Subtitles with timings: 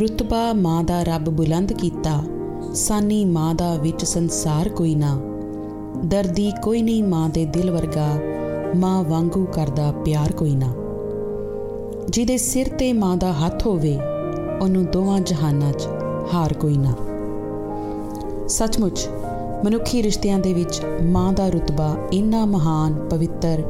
[0.00, 2.22] ਰੁਤਬਾ ਮਾਂ ਦਾ ਰੱਬ ਬੁਲੰਦ ਕੀਤਾ।
[2.74, 5.20] ਸਾਨੀ ਮਾਂ ਦਾ ਵਿੱਚ ਸੰਸਾਰ ਕੋਈ ਨਾ।
[6.04, 8.08] ਦਰਦੀ ਕੋਈ ਨਹੀਂ ਮਾਂ ਦੇ ਦਿਲ ਵਰਗਾ।
[8.76, 10.74] ਮਾਂ ਵਾਂਗੂ ਕਰਦਾ ਪਿਆਰ ਕੋਈ ਨਾ।
[12.10, 13.98] ਜਿਹਦੇ ਸਿਰ ਤੇ ਮਾਂ ਦਾ ਹੱਥ ਹੋਵੇ,
[14.62, 15.88] ਉਹਨੂੰ ਦੋਵਾਂ ਜਹਾਨਾਂ 'ਚ
[16.34, 16.94] ਹਾਰ ਕੋਈ ਨਾ।
[18.48, 19.08] ਸੱਚਮੁੱਚ,
[19.64, 23.62] ਮਨੁੱਖੀ ਰਿਸ਼ਤਿਆਂ ਦੇ ਵਿੱਚ ਮਾਂ ਦਾ ਰਤਬਾ ਇੰਨਾ ਮਹਾਨ, ਪਵਿੱਤਰ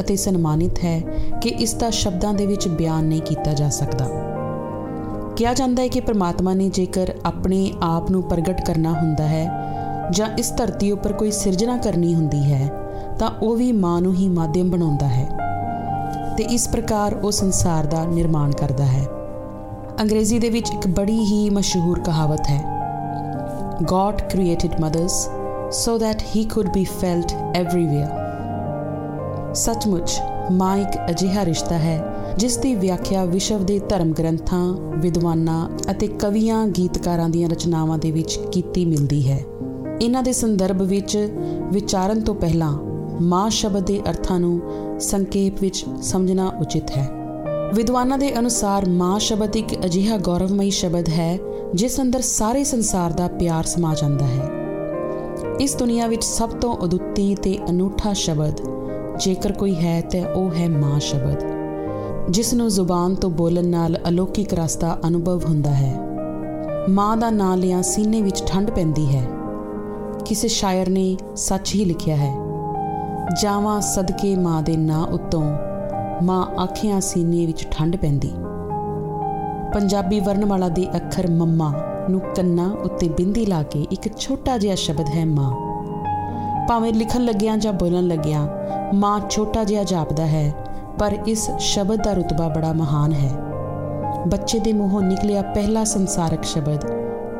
[0.00, 1.00] ਅਤੇ ਸਨਮਾਨਿਤ ਹੈ
[1.42, 4.33] ਕਿ ਇਸ ਦਾ ਸ਼ਬਦਾਂ ਦੇ ਵਿੱਚ ਬਿਆਨ ਨਹੀਂ ਕੀਤਾ ਜਾ ਸਕਦਾ।
[5.36, 9.44] ਕਿਹਾ ਜਾਂਦਾ ਹੈ ਕਿ ਪ੍ਰਮਾਤਮਾ ਨੇ ਜੇਕਰ ਆਪਣੇ ਆਪ ਨੂੰ ਪ੍ਰਗਟ ਕਰਨਾ ਹੁੰਦਾ ਹੈ
[10.12, 12.68] ਜਾਂ ਇਸ ਧਰਤੀ ਉੱਪਰ ਕੋਈ ਸਿਰਜਣਾ ਕਰਨੀ ਹੁੰਦੀ ਹੈ,
[13.18, 15.26] ਤਾਂ ਉਹ ਵੀ ਮਾਂ ਨੂੰ ਹੀ ਮਾਧਿਅਮ ਬਣਾਉਂਦਾ ਹੈ
[16.36, 19.06] ਤੇ ਇਸ ਪ੍ਰਕਾਰ ਉਹ ਸੰਸਾਰ ਦਾ ਨਿਰਮਾਣ ਕਰਦਾ ਹੈ।
[20.00, 22.62] ਅੰਗਰੇਜ਼ੀ ਦੇ ਵਿੱਚ ਇੱਕ ਬੜੀ ਹੀ ਮਸ਼ਹੂਰ ਕਹਾਵਤ ਹੈ,
[23.84, 25.14] God created mothers
[25.76, 28.23] so that he could be felt everywhere.
[29.54, 30.20] ਸੱਚਮੁੱਚ
[30.52, 36.66] ਮਾਂ ਇੱਕ ਅਜਿਹਾ ਰਿਸ਼ਤਾ ਹੈ, ਜਿਸ ਦੀ ਵਿਆਖਿਆ ਵਿਸ਼ਵ ਦੇ ਧਰਮ ਗ੍ਰੰਥਾਂ, ਵਿਦਵਾਨਾਂ ਅਤੇ ਕਵੀਆਂ,
[36.66, 39.44] ਗੀਤਕਾਰਾਂ ਦੀਆਂ ਰਚਨਾਵਾਂ ਦੇ ਵਿੱਚ ਕੀਤੀ ਮਿਲਦੀ ਹੈ।
[40.00, 41.32] ਇਹਨਾਂ ਦੇ ਸੰਦਰਭ ਵਿੱਚ
[41.72, 42.72] ਵਿਚਾਰਨ ਤੋਂ ਪਹਿਲਾਂ
[43.22, 44.60] ਮਾਂ ਸ਼ਬਦ ਦੇ ਅਰਥਾਂ ਨੂੰ
[45.00, 47.08] ਸੰਖੇਪ ਵਿੱਚ ਸਮਝਣਾ ਉਚਿਤ ਹੈ।
[47.74, 51.38] ਵਿਦਵਾਨਾਂ ਦੇ ਅਨੁਸਾਰ ਮਾਂ ਸ਼ਬਦ ਇੱਕ ਅਜਿਹਾ ਗੌਰਵਮਈ ਸ਼ਬਦ ਹੈ,
[51.74, 54.50] ਜਿਸ ਅੰਦਰ ਸਾਰੇ ਸੰਸਾਰ ਦਾ ਪਿਆਰ ਸਮਾ ਜਾਂਦਾ ਹੈ।
[55.60, 58.60] ਇਸ ਦੁਨੀਆ ਵਿੱਚ ਸਭ ਤੋਂ ਅਦੁੱਤੀ ਤੇ ਅਨੂਠਾ ਸ਼ਬਦ
[59.20, 61.44] ਜੇਕਰ ਕੋਈ ਹੈ ਤੇ ਉਹ ਹੈ ਮਾਂ ਸ਼ਬਦ।
[62.30, 66.00] ਜਿਸ ਨੂੰ ਜ਼ੁਬਾਨ ਤੋਂ ਬੋਲਣ ਨਾਲ ਅਲੌਕਿਕ ਰਸਤਾ ਅਨੁਭਵ ਹੁੰਦਾ ਹੈ।
[66.90, 69.24] ਮਾਂ ਦਾ ਨਾਂ ਲਿਆ ਸੀਨੇ ਵਿੱਚ ਠੰਡ ਪੈਂਦੀ ਹੈ।
[70.24, 72.36] ਕਿਸੇ ਸ਼ਾਇਰ ਨੇ ਸੱਚ ਹੀ ਲਿਖਿਆ ਹੈ।
[73.42, 75.56] ਜਾਵਾਂ ਸਦਕੇ ਮਾਂ ਦੇ ਨਾਂ ਉਤੋਂ,
[76.22, 78.30] ਮਾਂ ਆਖਿਆਂ ਸੀਨੇ ਵਿੱਚ ਠੰਡ ਪੈਂਦੀ।
[79.74, 81.72] ਪੰਜਾਬੀ ਵਰਣਮਾਲਾ ਦੇ ਅੱਖਰ ਮੰਮਾ
[82.10, 85.73] ਨੂੰ ਕੰਨਾਂ ਉੱਤੇ ਬਿੰਦੀ ਲਾ ਕੇ ਇੱਕ ਛੋਟਾ ਜਿਹਾ ਸ਼ਬਦ ਹੈ ਮਾਂ।
[86.68, 88.48] ਭਾਵੇਂ ਲਿਖਣ ਲੱਗਿਆਂ ਜਾਂ ਬੋਲਣ ਲੱਗਿਆਂ,
[88.94, 90.54] ਮਾਂ ਛੋਟਾ ਜਿਹਾ ਜਾਪਦਾ ਹੈ,
[90.98, 93.30] ਪਰ ਇਸ ਸ਼ਬਦ ਦਾ ਰਤਬਾ ਬੜਾ ਮਹਾਨ ਹੈ।
[94.28, 96.84] ਬੱਚੇ ਦੇ ਮੂੰਹੋਂ ਨਿਕਲਿਆ ਪਹਿਲਾ ਸੰਸਾਰਕ ਸ਼ਬਦ,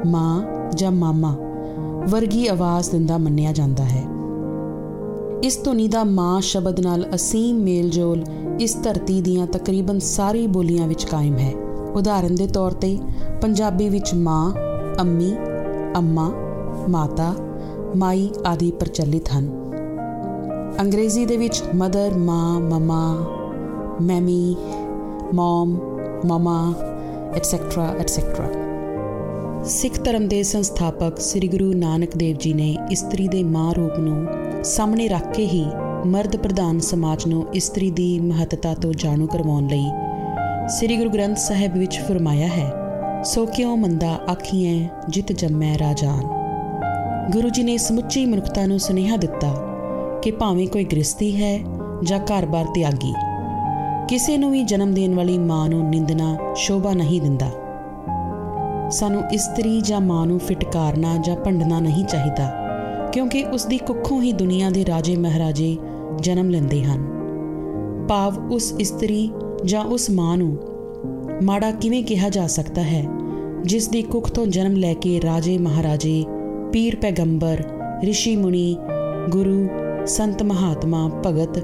[0.07, 1.37] ਮਾਂ ਜਾਂ ਮਾਮਾ,
[2.09, 4.03] ਵਰਗੀ ਆਵਾਜ਼ ਦਿੰਦਾ ਮੰਨਿਆ ਜਾਂਦਾ ਹੈ।
[5.43, 8.25] ਇਸ ਧੁਨੀ ਦਾ ਮਾਂ ਸ਼ਬਦ ਨਾਲ ਅਸੀਮ ਮੇਲਜੋਲ
[8.61, 11.53] ਇਸ ਧਰਤੀ ਦੀਆਂ ਤਕਰੀਬਨ ਸਾਰੀ ਬੋਲੀਆਂ ਵਿੱਚ ਕਾਇਮ ਹੈ।
[11.95, 12.99] ਉਦਾਹਰਨ ਦੇ ਤੌਰ ਤੇ,
[13.43, 14.53] ਪੰਜਾਬੀ ਵਿੱਚ ਮਾਂ,
[15.01, 15.37] ਅੰਮੀ,
[15.97, 16.33] ਅੰਮਾ,
[16.89, 17.35] ਮਾਤਾ
[17.97, 19.49] ਮਾਈ ਆਦਿ ਪ੍ਰਚਲਿਤ ਹਨ।
[20.81, 23.27] ਅੰਗਰੇਜ਼ੀ ਦੇ ਵਿੱਚ ਮਦਰ, ਮਾਂ, ਮਮਾ,
[24.03, 24.57] ਮੈਮੀ,
[25.35, 25.79] ਮਮ,
[26.27, 26.75] ਮਮਾ
[27.37, 33.75] ਐਟਸੈਕਟਰਾ ਐਟਸੈਕਟਰਾ ਸਿੱਖ ਧਰਮ ਦੇ ਸੰਸਥਾਪਕ ਸ੍ਰੀ ਗੁਰੂ ਨਾਨਕ ਦੇਵ ਜੀ ਨੇ ਇਸਤਰੀ ਦੇ ਮਾਂ
[33.75, 34.27] ਰੂਪ ਨੂੰ
[34.65, 35.65] ਸਾਹਮਣੇ ਰੱਖ ਕੇ ਹੀ
[36.07, 39.91] ਮਰਦ ਪ੍ਰਧਾਨ ਸਮਾਜ ਨੂੰ ਇਸਤਰੀ ਦੀ ਮਹੱਤਤਾ ਤੋਂ ਜਾਣੂ ਕਰਵਾਉਣ ਲਈ
[40.69, 42.73] ਸ੍ਰੀ ਗੁਰੂ ਗ੍ਰੰਥ ਸਾਹਿਬ ਵਿੱਚ ਫਰਮਾਇਆ ਹੈ,
[43.25, 46.34] ਸੋ ਕਿਉ ਮੰਦਾ ਆਖੀਐ, ਜਿਤ ਜੰਮੈ ਰਾਜਾਨ?
[47.33, 49.49] ਗੁਰੂ ਜੀ ਨੇ ਸਮੁੱਚੀ ਮਨੁੱਖਤਾ ਨੂੰ ਸੁਨੇਹਾ ਦਿੱਤਾ
[50.23, 51.59] ਕਿ ਭਾਵੇਂ ਕੋਈ ਗ੍ਰਸਤੀ ਹੈ
[52.03, 53.13] ਜਾਂ ਘਰ-ਬਾਰ ਤਿਆਗੀ,
[54.09, 57.51] ਕਿਸੇ ਨੂੰ ਵੀ ਜਨਮ ਦੇਣ ਵਾਲੀ ਮਾਂ ਨੂੰ ਨਿੰਦਣਾ, ਸ਼ੋਭਾ ਨਹੀਂ ਦਿੰਦਾ।
[58.91, 62.51] ਸਾਨੂੰ ਇਸਤਰੀ ਜਾਂ ਮਾਂ ਨੂੰ ਫਟਕਾਰਨਾ ਜਾਂ ਭੰਡਣਾ ਨਹੀਂ ਚਾਹੀਦਾ,
[63.13, 65.77] ਕਿਉਂਕਿ ਉਸ ਦੀ ਕੁੱਖੋਂ ਹੀ ਦੁਨੀਆ ਦੇ ਰਾਜੇ ਮਹਾਰਾਜੇ
[66.19, 67.09] ਜਨਮ ਲੈਂਦੇ ਹਨ।
[68.09, 69.31] ਭਾਵ ਉਸ ਇਸਤਰੀ
[69.65, 70.57] ਜਾਂ ਉਸ ਮਾਂ ਨੂੰ
[71.43, 73.05] ਮਾੜਾ ਕਿਵੇਂ ਕਿਹਾ ਜਾ ਸਕਦਾ ਹੈ,
[73.63, 76.25] ਜਿਸ ਦੀ ਕੁੱਖ ਤੋਂ ਜਨਮ ਲੈ ਕੇ ਰਾਜੇ ਮਹਾਰਾਜੇ
[76.75, 77.63] ਪੀਰ ਪੈਗੰਬਰ
[78.09, 78.77] ઋષਿ ਮੁਨੀ,
[79.29, 79.69] ਗੁਰੂ,
[80.07, 81.61] ਸੰਤ ਮਹਾਤਮਾ, ਭਗਤ,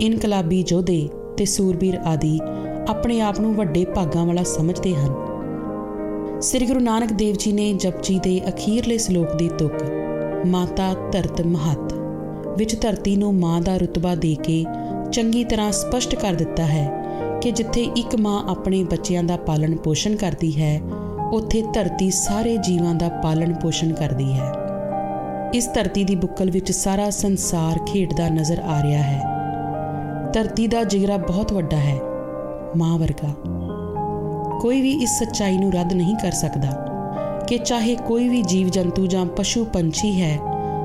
[0.00, 2.38] ਇਨਕਲਾਬੀ ਜੋਧੇ ਤੇ ਸੂਰਬੀਰ ਆਦਿ
[2.88, 8.18] ਆਪਣੇ ਆਪ ਨੂੰ ਵੱਡੇ ਭਾਗਾਂ ਵਾਲਾ ਸਮਝਦੇ ਹਨ। ਸ੍ਰੀ ਗੁਰੂ ਨਾਨਕ ਦੇਵ ਜੀ ਨੇ ਜਪਜੀ
[8.18, 9.72] ਦੇ ਅਖੀਰਲੇ ਸ਼ਲੋਕ ਦੀ ਤੁਕ,
[10.46, 11.92] ਮਾਤਾ ਧਰਤ ਮਹਤ,
[12.58, 14.64] ਵਿੱਚ ਧਰਤੀ ਨੂੰ ਮਾਂ ਦਾ ਰਤਬਾ ਦੇ ਕੇ
[15.12, 16.88] ਚੰਗੀ ਤਰ੍ਹਾਂ ਸਪਸ਼ਟ ਕਰ ਦਿੱਤਾ ਹੈ
[17.42, 20.80] ਕਿ ਜਿੱਥੇ ਇੱਕ ਮਾਂ ਆਪਣੇ ਬੱਚਿਆਂ ਦਾ ਪਾਲਣ ਪੋਸ਼ਣ ਕਰਦੀ ਹੈ
[21.32, 24.52] ਉੱਥੇ ਧਰਤੀ ਸਾਰੇ ਜੀਵਾਂ ਦਾ ਪਾਲਣ ਪੋਸ਼ਣ ਕਰਦੀ ਹੈ।
[25.54, 29.24] ਇਸ ਧਰਤੀ ਦੀ ਬੁੱਕਲ ਵਿੱਚ ਸਾਰਾ ਸੰਸਾਰ ਖੇਡਦਾ ਨਜ਼ਰ ਆ ਰਿਹਾ ਹੈ।
[30.32, 31.98] ਧਰਤੀ ਦਾ ਜਿਗਰਾ ਬਹੁਤ ਵੱਡਾ ਹੈ,
[32.76, 33.34] ਮਾਂ ਵਰਗਾ।
[34.60, 36.86] ਕੋਈ ਵੀ ਇਸ ਸੱਚਾਈ ਨੂੰ ਰੱਦ ਨਹੀਂ ਕਰ ਸਕਦਾ
[37.48, 40.38] ਕਿ ਚਾਹੇ ਕੋਈ ਵੀ ਜੀਵ ਜੰਤੂ ਜਾਂ ਪਸ਼ੂ ਪੰਛੀ ਹੈ,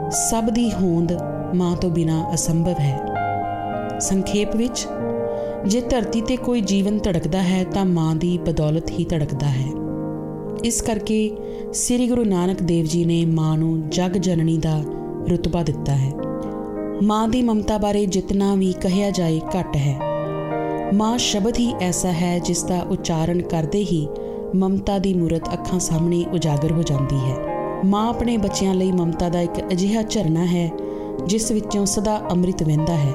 [0.10, 1.14] ਸਭ ਦੀ ਹੋਂਦ
[1.56, 3.00] ਮਾਂ ਤੋਂ ਬਿਨਾ ਅਸੰਭਵ ਹੈ।
[4.00, 4.88] ਸੰਖੇਪ ਵਿੱਚ,
[5.68, 9.85] ਜੇ ਧਰਤੀ ਤੇ ਕੋਈ ਜੀਵਨ ਧੜਕਦਾ ਹੈ ਤਾਂ ਮਾਂ ਦੀ ਬਦੌਲਤ ਹੀ ਧੜਕਦਾ ਹੈ।
[10.66, 11.32] ਇਸ ਕਰਕੇ
[11.74, 14.84] ਸ੍ਰੀ ਗੁਰੂ ਨਾਨਕ ਦੇਵ ਜੀ ਨੇ ਮਾਂ ਨੂੰ ਜਗ ਜਨਨੀ ਦਾ
[15.28, 16.12] ਰਤਬਾ ਦਿੱਤਾ ਹੈ।
[17.04, 20.00] ਮਾਂ ਦੀ ਮਮਤਾ ਬਾਰੇ ਜਿੰਨਾ ਵੀ ਕਹਿਆ ਜਾਏ ਘੱਟ ਹੈ।
[20.94, 24.08] ਮਾਂ ਸ਼ਬਦ ਹੀ ਐਸਾ ਹੈ ਜਿਸ ਦਾ ਉਚਾਰਨ ਕਰਦੇ ਹੀ
[24.56, 27.36] ਮਮਤਾ ਦੀ ਮੂਰਤ ਅੱਖਾਂ ਸਾਹਮਣੇ ਉਜਾਗਰ ਹੋ ਜਾਂਦੀ ਹੈ।
[27.86, 30.72] ਮਾਂ ਆਪਣੇ ਬੱਚਿਆਂ ਲਈ ਮਮਤਾ ਦਾ ਇੱਕ ਅਜਿਹਾ ਝਰਨਾ ਹੈ,
[31.26, 33.12] ਜਿਸ ਵਿੱਚੋਂ ਸਦਾ ਅੰਮ੍ਰਿਤ ਵਹਿੰਦਾ ਹੈ।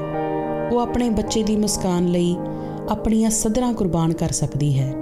[0.73, 2.37] ਉਹ ਆਪਣੇ ਬੱਚੇ ਦੀ ਮੁਸਕਾਨ ਲਈ
[2.91, 4.94] ਆਪਣੀਆਂ ਸਦਰਾਂ ਕੁਰਬਾਨ ਕਰ ਸਕਦੀ ਹੈ।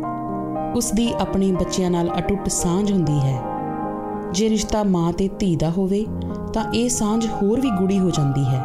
[0.77, 3.43] ਉਸ ਦੀ ਆਪਣੇ ਬੱਚਿਆਂ ਨਾਲ ਅਟੁੱਟ ਸਾਂਝ ਹੁੰਦੀ ਹੈ।
[4.33, 6.07] ਜੇ ਰਿਸ਼ਤਾ ਮਾਂ ਤੇ ਧੀ ਦਾ ਹੋਵੇ,
[6.53, 8.65] ਤਾਂ ਇਹ ਸਾਂਝ ਹੋਰ ਵੀ ਗੂੜੀ ਹੋ ਜਾਂਦੀ ਹੈ।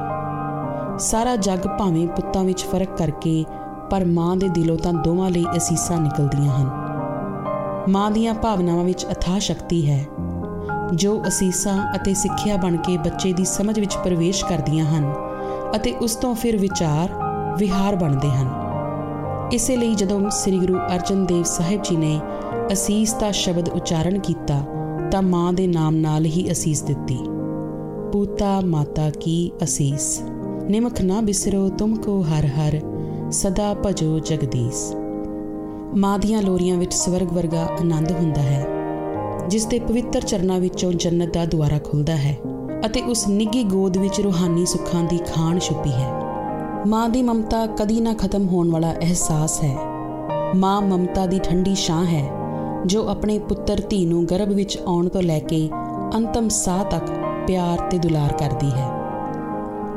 [1.00, 3.45] ਸਾਰਾ ਜੱਗ ਭਾਵੇਂ ਪੁੱਤਾਂ ਵਿੱਚ ਫ਼ਰਕ ਕਰਕੇ,
[3.89, 6.69] ਪਰ ਮਾਂ ਦੇ ਦਿਲੋਂ ਤਾਂ ਦੋਵਾਂ ਲਈ ਅਸੀਸਾਂ ਨਿਕਲਦੀਆਂ ਹਨ।
[7.89, 10.05] ਮਾਂ ਦੀਆਂ ਭਾਵਨਾਵਾਂ ਵਿੱਚ ਅਥਾਹ ਸ਼ਕਤੀ ਹੈ।
[10.94, 15.13] ਜੋ ਅਸੀਸਾਂ ਅਤੇ ਸਿੱਖਿਆ ਬਣ ਕੇ ਬੱਚੇ ਦੀ ਸਮਝ ਵਿੱਚ ਪ੍ਰਵੇਸ਼ ਕਰਦੀਆਂ ਹਨ
[15.75, 17.09] ਅਤੇ ਉਸ ਤੋਂ ਫਿਰ ਵਿਚਾਰ,
[17.57, 18.62] ਵਿਹਾਰ ਬਣਦੇ ਹਨ।
[19.53, 22.19] ਇਸੇ ਲਈ ਜਦੋਂ ਸ੍ਰੀ ਗੁਰੂ ਅਰਜਨ ਦੇਵ ਸਾਹਿਬ ਜੀ ਨੇ
[22.73, 24.55] ਅਸੀਸ ਦਾ ਸ਼ਬਦ ਉਚਾਰਨ ਕੀਤਾ,
[25.11, 27.17] ਤਾਂ ਮਾਂ ਦੇ ਨਾਮ ਨਾਲ ਹੀ ਅਸੀਸ ਦਿੱਤੀ।
[28.13, 30.19] ਪੂਤਾ ਮਾਤਾ ਕੀ ਅਸੀਸ,
[30.69, 32.79] ਨਿਮਖ ਨਾ ਬਿਸਰੋ ਤੁਮ ਕੋ ਹਰ ਹਰ,
[33.31, 34.95] ਸਦਾ ਭਜੋ ਜਗਦੀਸ਼।
[35.95, 38.65] ਮਾਂ ਦੀਆਂ ਲੋਰੀਆਂ ਵਿੱਚ ਸਵਰਗ ਵਰਗਾ ਆਨੰਦ ਹੁੰਦਾ ਹੈ,
[39.50, 42.38] ਜਿਸ ਦੇ ਪਵਿੱਤਰ ਚਰਨਾਂ ਵਿੱਚੋਂ ਜੰਨਤ ਦਾ ਦੁਆਰਾ ਖੁੱਲਦਾ ਹੈ
[42.85, 46.23] ਅਤੇ ਉਸ ਨਿੱਗੀ ਗੋਦ ਵਿੱਚ ਰੂਹਾਨੀ ਸੁੱਖਾਂ ਦੀ ਖਾਣ ਛੁਪੀ ਹੈ।
[46.88, 49.75] ਮਾਂ ਦੀ ਮਮਤਾ ਕਦੀ ਨਾ ਖਤਮ ਹੋਣ ਵਾਲਾ ਅਹਿਸਾਸ ਹੈ।
[50.56, 52.30] ਮਾਂ ਮਮਤਾ ਦੀ ਠੰਡੀ ਛਾਂ ਹੈ,
[52.85, 55.69] ਜੋ ਆਪਣੇ ਪੁੱਤਰ ਧੀ ਨੂੰ ਗਰਭ ਵਿੱਚ ਆਉਣ ਤੋਂ ਲੈ ਕੇ
[56.15, 57.03] ਅੰਤਮ ਸਾਹ ਤੱਕ
[57.47, 58.89] ਪਿਆਰ ਤੇ ਦੁਲਾਰ ਕਰਦੀ ਹੈ।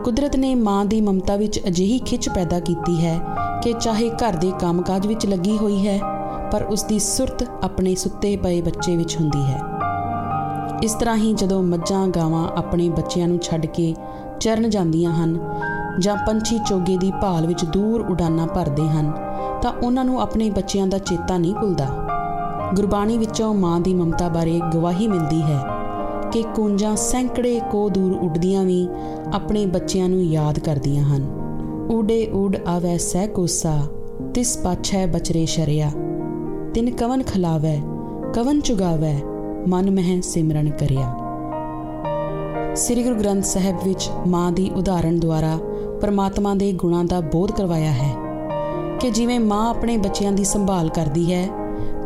[0.04, 3.18] ਕੁਦਰਤ ਨੇ ਮਾਂ ਦੀ ਮਮਤਾ ਵਿੱਚ ਅਜਿਹੀ ਖਿੱਚ ਪੈਦਾ ਕੀਤੀ ਹੈ
[3.62, 5.98] ਕਿ ਚਾਹੇ ਘਰ ਦੇ ਕੰਮਕਾਜ ਵਿੱਚ ਲੱਗੀ ਹੋਈ ਹੈ,
[6.52, 9.60] ਪਰ ਉਸ ਦੀ ਸੁਰਤ ਆਪਣੇ ਸੁੱਤੇ ਪਏ ਬੱਚੇ ਵਿੱਚ ਹੁੰਦੀ ਹੈ।
[10.82, 13.94] ਇਸ ਤਰ੍ਹਾਂ ਹੀ ਜਦੋਂ ਮੱਝਾਂ ਗਾਵਾਂ ਆਪਣੇ ਬੱਚਿਆਂ ਨੂੰ ਛੱਡ ਕੇ
[14.40, 15.38] ਚਰਨ ਜਾਂਦੀਆਂ ਹਨ
[16.00, 19.12] ਜਾਂ ਪੰਛੀ ਚੋਗੇ ਦੀ ਭਾਲ ਵਿੱਚ ਦੂਰ ਉਡਾਨਾਂ ਭਰਦੇ ਹਨ,
[19.62, 21.86] ਤਾਂ ਉਹਨਾਂ ਨੂੰ ਆਪਣੇ ਬੱਚਿਆਂ ਦਾ ਚੇਤਾ ਨਹੀਂ ਭੁੱਲਦਾ।
[22.74, 25.62] ਗੁਰਬਾਣੀ ਵਿੱਚੋਂ ਮਾਂ ਦੀ ਮਮਤਾ ਬਾਰੇ ਗਵਾਹੀ ਮਿਲਦੀ ਹੈ
[26.32, 28.88] ਕਿ ਕੁੰਜਾਂ ਸੈਂਕੜੇ ਕੋ ਦੂਰ ਉੱਡਦੀਆਂ ਵੀ
[29.34, 31.22] ਆਪਣੇ ਬੱਚਿਆਂ ਨੂੰ ਯਾਦ ਕਰਦੀਆਂ ਹਨ।
[31.90, 33.78] ਉਡੇ ਉਡ ਆਵੇ ਸਹਿ ਕੋਸਾ,
[34.34, 35.90] ਤਿਸ ਪਾਛੈ ਬਚਰੇ ਸ਼ਰਿਆ।
[36.74, 37.80] ਤਿਨ ਕਵਨ ਖਲਾਵੇ,
[38.34, 39.14] ਕਵਨ ਚੁਗਾਵੇ,
[39.68, 41.14] ਮਨ ਮਹਿ ਸਿਮਰਨ ਕਰਿਆ।
[42.76, 45.58] ਸ੍ਰੀ ਗੁਰੂ ਗ੍ਰੰਥ ਸਾਹਿਬ ਵਿੱਚ ਮਾਂ ਦੀ ਉਦਾਹਰਣ ਦੁਆਰਾ
[46.02, 48.10] ਪਰਮਾਤਮਾ ਦੇ ਗੁਣਾਂ ਦਾ ਬੋਧ ਕਰਵਾਇਆ ਹੈ
[49.00, 51.48] ਕਿ ਜਿਵੇਂ ਮਾਂ ਆਪਣੇ ਬੱਚਿਆਂ ਦੀ ਸੰਭਾਲ ਕਰਦੀ ਹੈ,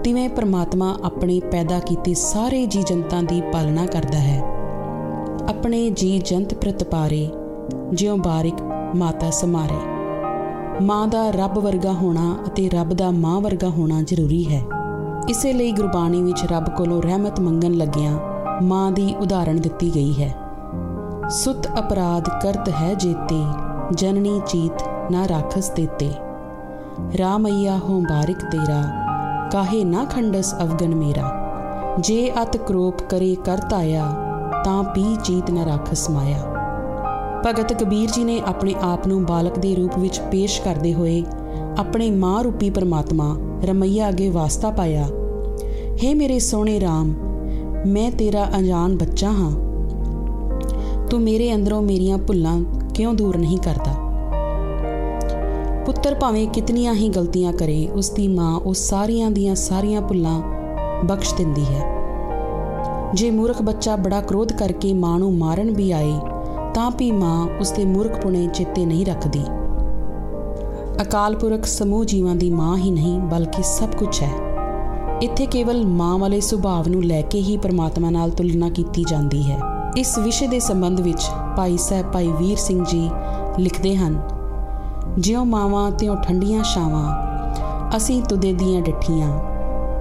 [0.04, 4.42] ਤਿਵੇਂ ਪਰਮਾਤਮਾ ਆਪਣੇ ਪੈਦਾ ਕੀਤੇ ਸਾਰੇ ਜੀ ਜੰਤਾਂ ਦੀ ਪਾਲਣਾ ਕਰਦਾ ਹੈ।
[5.48, 7.28] ਆਪਣੇ ਜੀ ਜੰਤ ਪ੍ਰਤਪਾਰੇ
[7.92, 8.62] ਜਿਉ ਬਾਰਿਕ
[8.96, 9.80] ਮਾਤਾ ਸਮਾਰੇ।
[10.84, 14.62] ਮਾਂ ਦਾ ਰੱਬ ਵਰਗਾ ਹੋਣਾ ਅਤੇ ਰੱਬ ਦਾ ਮਾਂ ਵਰਗਾ ਹੋਣਾ ਜ਼ਰੂਰੀ ਹੈ।
[15.28, 18.18] ਇਸੇ ਲਈ ਗੁਰਬਾਣੀ ਵਿੱਚ ਰੱਬ ਕੋਲੋਂ ਰਹਿਮਤ ਮੰਗਣ ਲੱਗਿਆਂ
[18.62, 20.34] ਮਾਂ ਦੀ ਉਦਾਹਰਣ ਦਿੱਤੀ ਗਈ ਹੈ।
[21.30, 23.44] ਸੁਤ ਅਪਰਾਧ ਕਰਤ ਹੈ ਜੇਤੇ,
[23.94, 26.10] ਜਨਨੀ ਚੀਤ ਨਾ ਰਾਖਸ ਦੇਤੇ
[27.18, 28.82] ਰਾਮਈਆ ਹੋ ਬਾਰਿਕ ਤੇਰਾ,
[29.52, 31.30] ਕਾਹੇ ਨਾ ਖੰਡਸ ਅਵਗਨ ਮੇਰਾ।
[32.00, 34.10] ਜੇ ਅਤ ਕ੍ਰੋਪ ਕਰੇ ਕਰਤ ਆਇਆ
[34.64, 36.42] ਤਾਂ ਪੀ ਚੀਤ ਨਾ ਰਾਖਸ ਮਾਇਆ।
[37.46, 41.24] ਭਗਤ ਕਬੀਰ ਜੀ ਨੇ ਆਪਣੇ ਆਪ ਨੂੰ ਬਾਲਕ ਦੇ ਰੂਪ ਵਿੱਚ ਪੇਸ਼ ਕਰਦੇ ਹੋਏ
[41.78, 45.08] ਆਪਣੇ ਮਾਂ ਰੂਪੀ ਪਰਮਾਤਮਾ ਰਮਈਆ ਅਗੇ ਵਾਸਤਾ ਪਾਇਆ।
[45.96, 47.16] हे ਮੇਰੇ ਸੋਹਣੇ RAM
[47.86, 49.69] ਮੈਂ ਤੇਰਾ ਅਣਜਾਣ ਬੱਚਾ ਹਾਂ।
[51.10, 52.64] ਤੂੰ ਮੇਰੇ ਅੰਦਰੋਂ ਮੇਰੀਆਂ ਭੁੱਲਾਂ
[52.94, 53.92] ਕਿਉਂ ਦੂਰ ਨਹੀਂ ਕਰਦਾ?
[55.86, 60.40] ਪੁੱਤਰ ਭਾਵੇਂ ਕਿਤਨੀਆਂ ਹੀ ਗਲਤੀਆਂ ਕਰੇ ਉਸ ਦੀ ਮਾਂ ਉਹ ਸਾਰੀਆਂ ਦੀਆਂ ਸਾਰੀਆਂ ਭੁੱਲਾਂ
[61.04, 61.84] ਬਖਸ਼ ਦਿੰਦੀ ਹੈ।
[63.14, 66.12] ਜੇ ਮੂਰਖ ਬੱਚਾ ਬੜਾ ਕ੍ਰੋਧ ਕਰਕੇ ਮਾਂ ਨੂੰ ਮਾਰਨ ਵੀ ਆਏ,
[66.74, 69.42] ਤਾਂ ਵੀ ਮਾਂ ਉਸ ਦੇ ਮੂਰਖਪੁਣੇ ਚਿੱਤੇ ਨਹੀਂ ਰੱਖਦੀ।
[71.02, 74.32] ਅਕਾਲ ਪੁਰਖ ਸਮੂਹ ਜੀਵਾਂ ਦੀ ਮਾਂ ਹੀ ਨਹੀਂ, ਬਲਕਿ ਸਭ ਕੁਝ ਹੈ।
[75.22, 79.79] ਇੱਥੇ ਕੇਵਲ ਮਾਂ ਵਾਲੇ ਸੁਭਾਅ ਨੂੰ ਲੈ ਕੇ ਹੀ ਪਰਮਾਤਮਾ ਨਾਲ ਤੁਲਨਾ ਕੀਤੀ ਜਾਂਦੀ ਹੈ।
[79.96, 83.10] ਇਸ ਵਿਸ਼ੇ ਦੇ ਸੰਬੰਧ ਵਿੱਚ ਭਾਈ ਸਾਹਿਬ ਭਾਈ ਵੀਰ ਸਿੰਘ ਜੀ
[83.58, 84.20] ਲਿਖਦੇ ਹਨ,
[85.18, 89.28] ਜਿਉ ਮਾਵਾਂ ਤਿਉ ਠੰਡੀਆਂ ਛਾਵਾਂ, ਅਸੀਂ ਤੁਦੇ ਦੀਆਂ ਡੱਠੀਆਂ,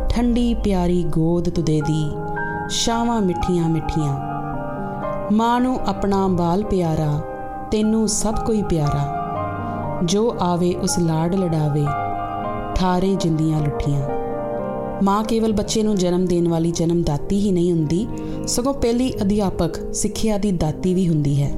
[0.10, 2.12] ਠੰਡੀ ਪਿਆਰੀ ਗੋਦ ਤੁਦੇ ਦੀ,
[2.70, 4.14] ਛਾਵਾਂ ਮਿੱਠੀਆਂ ਮਿੱਠੀਆਂ।
[5.34, 7.20] ਮਾਂ ਨੂੰ ਆਪਣਾ ਬਾਲ ਪਿਆਰਾ,
[7.72, 9.08] ਤੈਨੂੰ ਸਭ ਕੋਈ ਪਿਆਰਾ।
[10.04, 11.86] ਜੋ ਆਵੇ ਉਸ ਲਾੜ ਲੜਾਵੇ
[12.76, 14.19] ਠਾਰੇ ਜਿੰਦੀਆਂ ਲੁੱਠੀਆਂ।
[15.04, 18.08] ਮਾਂ ਕੇਵਲ ਬੱਚੇ ਨੂੰ ਜਨਮ ਦੇਣ ਵਾਲੀ ਜਨਮ ਦਾਤੀ ਹੀ ਨਹੀਂ ਹੁੰਦੀ,
[18.48, 21.52] ਸਗੋਂ ਪਹਿਲੀ ਅਧਿਆਪਕ ਸਿੱਖਿਆ ਦੀ ਦਾਤੀ ਵੀ ਹੁੰਦੀ ਹੈ।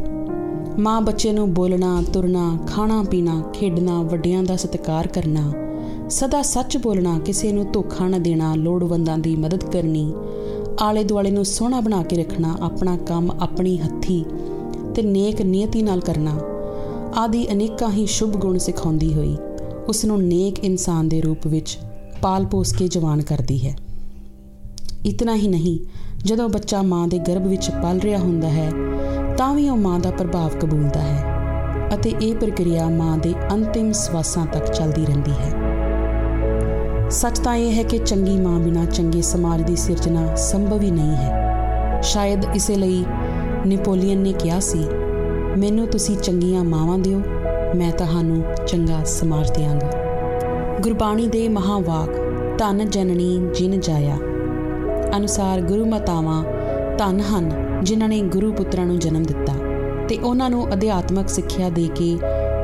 [0.79, 5.51] ਮਾਂ ਬੱਚੇ ਨੂੰ ਬੋਲਣਾ, ਤੁਰਨਾ, ਖਾਣਾ ਪੀਣਾ, ਖੇਡਣਾ, ਵੱਡਿਆਂ ਦਾ ਸਤਿਕਾਰ ਕਰਨਾ,
[6.09, 10.13] ਸਦਾ ਸੱਚ ਬੋਲਣਾ, ਕਿਸੇ ਨੂੰ ਧੋਖਾ ਨਾ ਦੇਣਾ, ਲੋੜਵੰਦਾਂ ਦੀ ਮਦਦ ਕਰਨੀ
[10.79, 14.25] ਆਲੇ ਦੁਆਲੇ ਨੂੰ ਸੋਹਣਾ ਬਣਾ ਕੇ ਰੱਖਣਾ, ਆਪਣਾ ਕੰਮ ਆਪਣੀ ਹੱਥੀ
[14.95, 16.37] ਤੇ ਨੇਕ ਨੀਅਤੀ ਨਾਲ ਕਰਨਾ,
[17.15, 19.37] ਆਦਿ ਅਨੇਕਾਂ ਹੀ ਸ਼ੁਭ ਗੁਣ ਸਿਖਾਉਂਦੀ ਹੋਈ
[19.87, 21.77] ਉਸ ਨੂੰ ਨੇਕ ਇਨਸਾਨ ਦੇ ਰੂਪ ਵਿੱਚ
[22.21, 23.75] ਪਾਲ ਪੋਸ ਕੇ ਜਵਾਨ ਕਰਦੀ ਹੈ।
[25.05, 25.79] ਇਤਨਾ ਹੀ ਨਹੀਂ,
[26.25, 28.71] ਜਦੋਂ ਬੱਚਾ ਮਾਂ ਦੇ ਗਰਭ ਵਿੱਚ ਪਲ ਰਿਹਾ ਹੁੰਦਾ ਹੈ,
[29.37, 34.45] ਤਾਂ ਵੀ ਉਹ ਮਾਂ ਦਾ ਪ੍ਰਭਾਵ ਕਬੂਲਦਾ ਹੈ ਅਤੇ ਇਹ ਪ੍ਰਕਿਰਿਆ ਮਾਂ ਦੇ ਅੰਤਿਮ ਸਵਾਸਾਂ
[34.45, 39.75] ਤੱਕ ਚੱਲਦੀ ਰਹਿੰਦੀ ਹੈ। ਸੱਚ ਤਾਂ ਇਹ ਹੈ ਕਿ ਚੰਗੀ ਮਾਂ ਬਿਨਾ ਚੰਗੇ ਸਮਾਜ ਦੀ
[39.75, 43.03] ਸਿਰਜਣਾ ਸੰਭਵ ਹੀ ਨਹੀਂ ਹੈ। ਸ਼ਾਇਦ ਇਸੇ ਲਈ
[43.67, 44.85] ਨੈਪੋਲੀਅਨ ਨੇ ਕਿਹਾ ਸੀ,
[45.57, 47.21] ਮੈਨੂੰ ਤੁਸੀਂ ਚੰਗੀਆਂ ਮਾਵਾਂ ਦਿਓ,
[47.75, 50.00] ਮੈਂ ਤੁਹਾਨੂੰ ਚੰਗਾ ਸਮਾਜ ਦਿਆਂਗਾ।
[50.81, 52.09] ਗੁਰਬਾਣੀ ਦੇ ਮਹਾਵਾਕ,
[52.57, 54.15] ਧਨ ਜਨਨੀ ਜਿਨ ਜਾਇਆ।
[55.17, 56.43] ਅਨੁਸਾਰ ਗੁਰੂ ਮਾਤਾਵਾਂ
[56.97, 57.51] ਧਨ ਹਨ,
[57.83, 59.53] ਜਿਨ੍ਹਾਂ ਨੇ ਗੁਰੂ ਪੁੱਤਰਾਂ ਨੂੰ ਜਨਮ ਦਿੱਤਾ
[60.07, 62.17] ਤੇ ਉਹਨਾਂ ਨੂੰ ਅਧਿਆਤਮਕ ਸਿੱਖਿਆ ਦੇ ਕੇ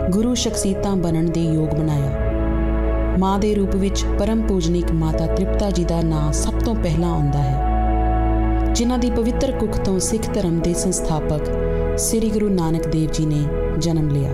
[0.09, 5.83] ਗੁਰੂ ਸ਼ਖਸੀਅਤਾਂ ਬਣਨ ਦੇ ਯੋਗ ਬਣਾਇਆ। ਮਾਂ ਦੇ ਰੂਪ ਵਿੱਚ ਪਰਮ ਪੂਜਨੀਕ ਮਾਤਾ ਤ੍ਰਿਪਤਾ ਜੀ
[5.83, 10.73] ਦਾ ਨਾਂ ਸਭ ਤੋਂ ਪਹਿਲਾਂ ਆਉਂਦਾ ਹੈ, ਜਿਨ੍ਹਾਂ ਦੀ ਪਵਿੱਤਰ ਕੁੱਖ ਤੋਂ ਸਿੱਖ ਧਰਮ ਦੇ
[10.73, 13.45] ਸੰਸਥਾਪਕ ਸ੍ਰੀ ਗੁਰੂ ਨਾਨਕ ਦੇਵ ਜੀ ਨੇ
[13.77, 14.31] ਜਨਮ ਲਿਆ।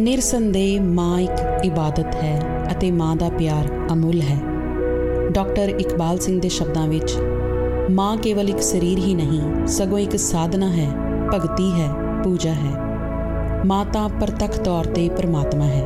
[0.00, 2.40] ਨਿਰਸੰਦੇਹ ਮਾਂ ਇੱਕ ਇਬਾਦਤ ਹੈ
[2.72, 4.36] ਅਤੇ ਮਾਂ ਦਾ ਪਿਆਰ ਅਮੁੱਲ ਹੈ।
[5.30, 7.16] ਡਾਕਟਰ ਇਕਬਾਲ ਸਿੰਘ ਦੇ ਸ਼ਬਦਾਂ ਵਿੱਚ,
[7.90, 10.88] ਮਾਂ ਕੇਵਲ ਇੱਕ ਸਰੀਰ ਹੀ ਨਹੀਂ, ਸਗੋਂ ਇੱਕ ਸਾਧਨਾ ਹੈ,
[11.34, 11.88] ਭਗਤੀ ਹੈ,
[12.24, 15.84] ਪੂਜਾ ਹੈ। ਮਾਂ ਤਾਂ ਪ੍ਰਤੱਖ ਤੌਰ ਤੇ ਪਰਮਾਤਮਾ ਹੈ।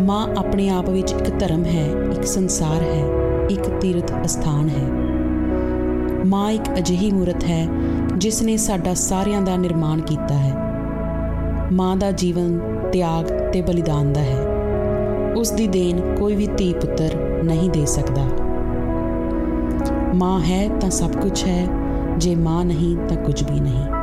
[0.00, 3.04] ਮਾਂ ਆਪਣੇ ਆਪ ਵਿੱਚ ਇੱਕ ਧਰਮ ਹੈ, ਇੱਕ ਸੰਸਾਰ ਹੈ,
[3.50, 4.88] ਇੱਕ ਤੀਰਥ ਅਸਥਾਨ ਹੈ।
[6.24, 7.66] ਮਾਂ ਇੱਕ ਅਜਿਹੀ ਮੂਰਤ ਹੈ,
[8.16, 10.54] ਜਿਸ ਨੇ ਸਾਡਾ ਸਾਰਿਆਂ ਦਾ ਨਿਰਮਾਣ ਕੀਤਾ ਹੈ।
[11.72, 12.60] ਮਾਂ ਦਾ ਜੀਵਨ
[12.92, 14.46] ਤਿਆਗ ਤੇ ਬਲੀਦਾਨ ਦਾ ਹੈ।
[15.36, 18.26] ਉਸ ਦੀ ਦੇਣ ਕੋਈ ਵੀ ਧੀ ਪੁੱਤਰ ਨਹੀਂ ਦੇ ਸਕਦਾ।
[20.14, 21.66] ਮਾਂ ਹੈ ਤਾਂ ਸਭ ਕੁਝ ਹੈ,
[22.18, 23.99] ਜੇ ਮਾਂ ਨਹੀਂ ਤਾਂ ਕੁਝ ਵੀ ਨਹੀਂ।